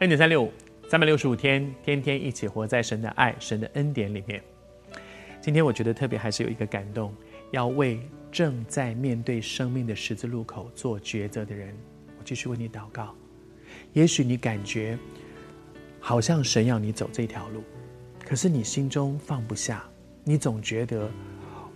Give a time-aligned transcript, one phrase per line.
[0.00, 0.52] 恩典三六五，
[0.90, 4.42] 三百六十五天，天天一起活在神的爱、神的恩典里面。
[5.40, 7.14] 今天我觉得特别还是有一个感动，
[7.50, 7.98] 要为
[8.30, 11.74] 正在面对生命的十字路口做抉择的人，
[12.18, 13.14] 我继续为你祷告。
[13.94, 14.98] 也许你感觉
[15.98, 17.64] 好像神要你走这条路，
[18.22, 19.82] 可是你心中放不下，
[20.24, 21.10] 你总觉得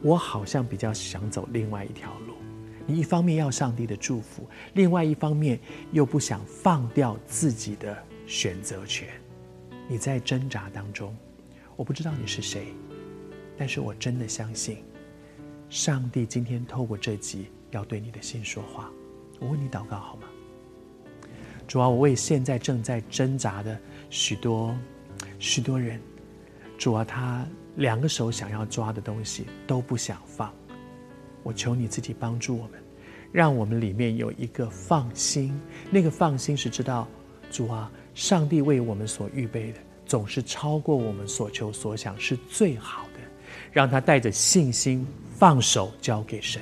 [0.00, 2.32] 我好像比较想走另外一条路。
[2.86, 5.58] 你一方面要上帝的祝福，另外一方面
[5.90, 9.08] 又不想放掉自己的选择权。
[9.88, 11.14] 你在挣扎当中，
[11.74, 12.68] 我不知道你是谁，
[13.58, 14.78] 但是我真的相信，
[15.68, 18.90] 上帝今天透过这集要对你的心说话。
[19.40, 20.28] 我为你祷告好吗？
[21.66, 23.78] 主啊，我为现在正在挣扎的
[24.08, 24.76] 许多
[25.40, 26.00] 许多人，
[26.78, 27.44] 主啊，他
[27.76, 30.54] 两个手想要抓的东西都不想放。
[31.46, 32.72] 我求你自己帮助我们，
[33.30, 35.56] 让我们里面有一个放心。
[35.92, 37.06] 那个放心是知道，
[37.52, 43.20] 主啊，上帝为我们所预备的总是超过我们所求所想，是最好的。
[43.72, 46.60] 让他带着信心放手交给神，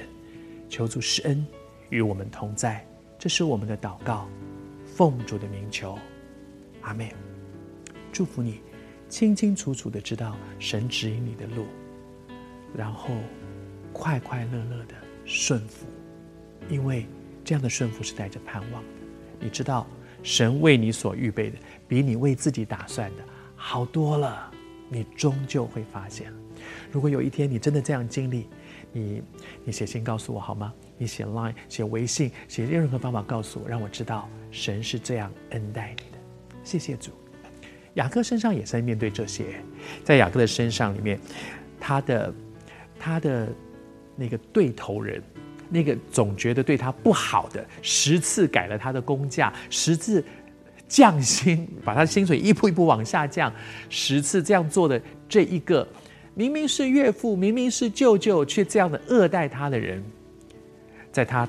[0.69, 1.43] 求主施恩
[1.89, 2.87] 与我们同在。
[3.19, 4.29] 这是我们的祷告，
[4.85, 5.99] 奉主的名求，
[6.83, 7.09] 阿门。
[8.12, 8.61] 祝福你，
[9.09, 11.65] 清清楚楚的知道神指引你的路，
[12.77, 13.15] 然后。
[13.95, 15.87] 快快乐乐的顺服，
[16.69, 17.06] 因为
[17.45, 18.89] 这样的顺服是带着盼望的。
[19.39, 19.87] 你知道，
[20.23, 21.56] 神为你所预备的，
[21.87, 23.22] 比你为自己打算的
[23.55, 24.50] 好多了。
[24.91, 26.31] 你终究会发现，
[26.91, 28.48] 如果有一天你真的这样经历，
[28.92, 29.22] 你
[29.65, 30.75] 你写信告诉我好吗？
[30.98, 36.19] 你写 Line、写微信、写任何方法告诉我，让我知道神是这样恩待你的。
[36.62, 37.12] 谢谢主。
[37.95, 39.62] 雅各身上也在面对这些，
[40.03, 41.19] 在雅各的身上里面，
[41.78, 42.34] 他的
[42.99, 43.49] 他的。
[44.16, 45.22] 那个对头人，
[45.69, 50.25] 那个总觉得对他不好的，十次改了他的工价，十次
[50.86, 53.52] 降薪，把他薪水一步一步往下降，
[53.88, 55.86] 十次这样做的这一个，
[56.34, 60.02] 明明是岳父，明明是舅舅，却这样的恶待他的人，
[61.10, 61.48] 在他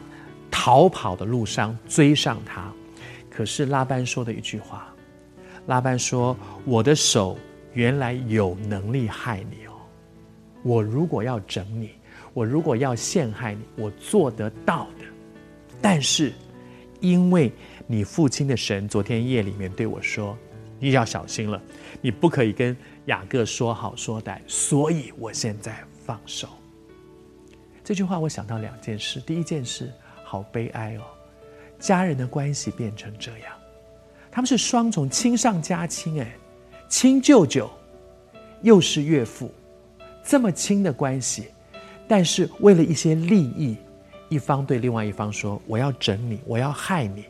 [0.50, 2.72] 逃跑的路上追上他。
[3.30, 4.94] 可是拉班说的一句话，
[5.68, 7.38] 拉班说：“我的手
[7.74, 9.74] 原来有能力害你哦，
[10.64, 11.90] 我如果要整你。”
[12.36, 15.06] 我如果要陷害你，我做得到的。
[15.82, 16.34] 但是，
[17.00, 17.50] 因为
[17.88, 20.38] 你父亲的神昨天夜里面对我说
[20.78, 21.62] ：“你要小心了，
[22.02, 22.76] 你不可以跟
[23.06, 26.50] 雅各说好说歹。”所以，我现在放手。
[27.86, 29.22] 这句话我想到两件事。
[29.22, 29.90] 第一件事，
[30.26, 31.04] 好悲哀哦，
[31.80, 33.54] 家人的关系变成这样，
[34.30, 36.36] 他们是双重亲上加亲，哎，
[36.90, 37.72] 亲舅舅
[38.62, 39.50] 又是岳父，
[40.22, 41.46] 这么亲的关系。
[42.08, 43.78] 但是为了一些利益，
[44.30, 47.26] 一方对另外一方说：“我要整你，我要害你，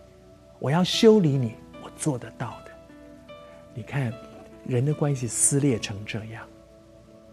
[0.60, 2.72] 我要修理你，我做得到的。”
[3.74, 4.14] 你看，
[4.68, 6.46] 人的关系撕裂成这样，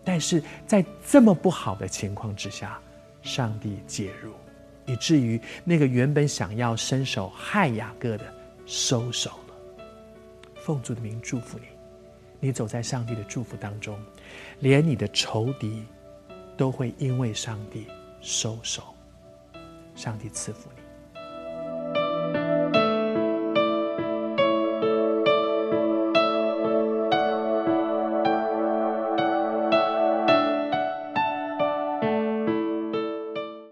[0.05, 2.81] 但是在这么不好的情况之下，
[3.23, 4.33] 上帝介入，
[4.87, 8.25] 以至于那个原本想要伸手害雅各的
[8.67, 9.85] 收手了。
[10.57, 11.67] 奉主的名祝福你，
[12.39, 13.99] 你走在上帝的祝福当中，
[14.61, 15.85] 连你的仇敌。
[16.57, 17.87] 都会因为上帝
[18.21, 18.95] 收手，
[19.95, 20.83] 上帝赐福你。